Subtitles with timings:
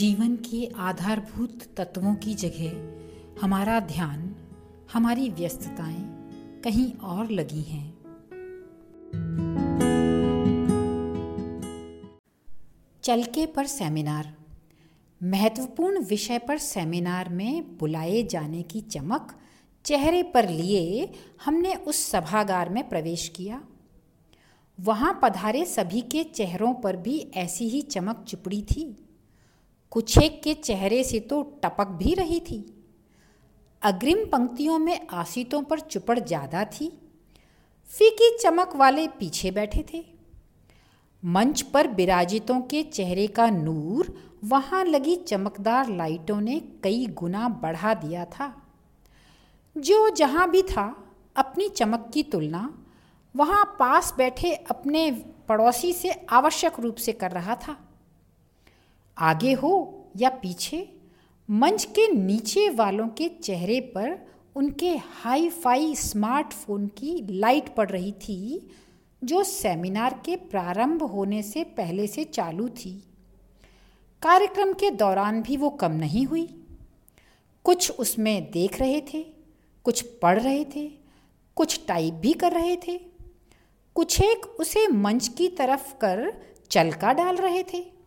[0.00, 2.98] जीवन के आधारभूत तत्वों की जगह
[3.42, 4.36] हमारा ध्यान,
[4.92, 6.30] हमारी व्यस्तताएँ
[6.64, 7.98] कहीं और लगी हैं।
[13.02, 14.34] चलके पर सेमिनार।
[15.22, 19.38] महत्वपूर्ण विषय पर सेमिनार में बुलाए जाने की चमक
[19.84, 21.12] चेहरे पर लिए
[21.44, 23.64] हमने उस सभागार में प्रवेश किया।
[24.80, 29.06] वहाँ पधारे सभी के चेहरों पर भी ऐसी ही चमक चिपड़ी थी।
[29.92, 32.58] कुछ एक के चेहरे से तो टपक भी रही थी।
[33.82, 36.88] अग्रिम पंक्तियों में आसीतों पर चुपड़ ज़्यादा थी।
[37.88, 40.04] फीकी चमक वाले पीछे बैठे थे।
[41.22, 47.94] मंच पर विराजितों के चेहरे का नूर, वहाँ लगी चमकदार लाइटों ने कई गुना बढ़ा
[47.94, 48.54] दिया था।
[49.76, 50.86] जो जहाँ भी था,
[51.36, 52.68] अपनी चमक की तुलना,
[53.34, 55.10] वहाँ पास बैठे अपने
[55.48, 57.76] पड़ोसी से आवश्यक रूप से कर रहा था।
[59.20, 60.96] आगे हो या पीछे,
[61.50, 68.12] मंच के नीचे वालों के चेहरे पर उनके हाई फाई स्मार्टफ़ोन की लाइट पड़ रही
[68.12, 68.70] थी,
[69.24, 73.04] जो सेमिनार के प्रारंभ होने से पहले से चालू थी।
[74.22, 76.64] कार्यक्रम के दौरान भी वो कम नहीं हुई।
[77.64, 79.22] कुछ उसमें देख रहे थे,
[79.84, 80.90] कुछ पढ़ रहे थे,
[81.56, 83.00] कुछ टाइप भी कर रहे थे।
[83.94, 86.32] कुछ एक उसे मंच की तरफ़ कर
[86.70, 87.99] चलका डाल रहे थे।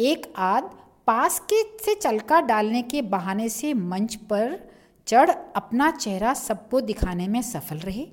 [0.00, 0.70] एक आध
[1.06, 4.58] पास के से चलका डालने के बहाने से मंच पर
[5.06, 8.06] चढ़ अपना चेहरा सबको दिखाने में सफल रहे।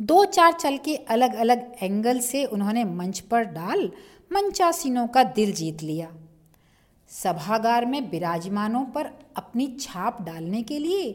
[0.00, 3.90] दो चार चल के अलग अलग एंगल से उन्होंने मंच पर डाल
[4.32, 6.10] मंचासीनों का दिल जीत लिया।
[7.10, 11.10] सभागार में विराजमानों पर अपनी छाप डालने के लिए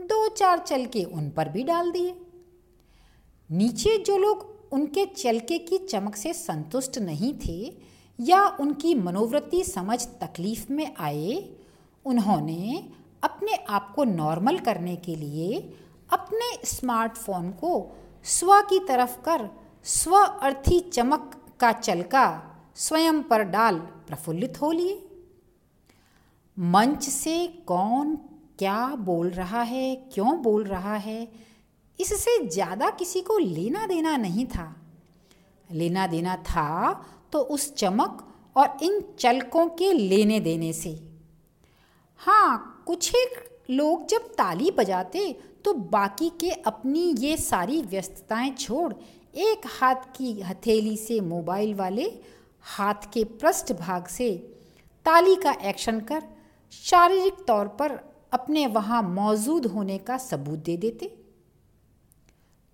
[0.00, 2.14] दो चार चल के उन पर भी डाल दिए।
[3.50, 10.00] नीचे जो लोग उनके चलके की चमक से संतुष्ट नहीं थे या उनकी मनोवृत्ति समझ
[10.20, 11.42] तकलीफ़ में आए,
[12.04, 12.88] उन्होंने
[13.22, 15.58] अपने आप को नॉर्मल करने के लिए
[16.10, 17.70] अपने स्मार्टफ़ोन को
[18.24, 19.48] स्व की तरफ़ कर
[19.86, 21.30] स्व अर्थी चमक
[21.60, 22.26] का चलका
[22.76, 25.00] स्वयं पर डाल प्रफुल्लित हो लिए।
[26.56, 28.14] मंच से कौन
[28.58, 31.28] क्या बोल रहा है, क्यों बोल रहा है,
[31.98, 34.74] इससे ज़्यादा किसी को लेना देना नहीं था।
[35.70, 36.92] लेना देना था
[37.34, 40.90] तो उस चमक और इन चलकों के लेने देने से।
[42.20, 43.32] हाँ कुछ एक
[43.70, 45.24] लोग जब ताली बजाते
[45.64, 48.92] तो बाकी के अपनी ये सारी व्यस्तताएँ छोड़
[49.38, 52.04] एक हाथ की हथेली से मोबाइल वाले
[52.66, 54.30] हाथ के पृष्ठ भाग से
[55.06, 56.22] ताली का एक्शन कर
[56.72, 57.98] शारीरिक तौर पर
[58.32, 61.23] अपने वहाँ मौजूद होने का सबूत दे देते।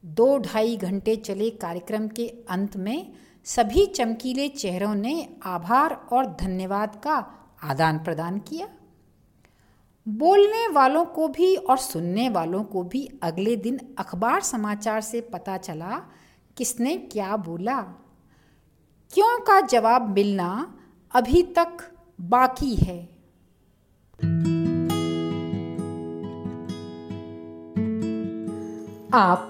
[0.04, 3.12] दो ढाई घंटे चले कार्यक्रम के अंत में
[3.44, 7.16] सभी चमकीले चेहरों ने आभार और धन्यवाद का
[7.62, 8.68] आदान प्रदान किया।
[10.08, 15.56] बोलने वालों को भी और सुनने वालों को भी अगले दिन अखबार समाचार से पता
[15.56, 16.02] चला,
[16.56, 17.80] किसने क्या बोला।
[19.14, 20.74] क्यों का जवाब मिलना
[21.14, 21.76] अभी तक
[22.20, 23.20] बाकी है।
[29.12, 29.49] आप